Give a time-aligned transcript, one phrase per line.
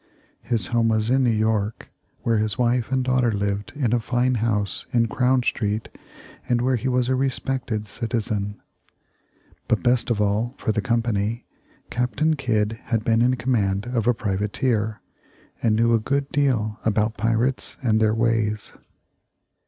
[0.41, 1.91] His home was in New York,
[2.23, 5.89] where his wife and daughter lived in a fine house in Crown Street,
[6.49, 8.59] and where he was a respected citizen.
[9.67, 11.45] But best of all for the Company,
[11.91, 15.01] Captain Kidd had been in command of a privateer,
[15.61, 18.73] and knew a good deal about pirates and their ways.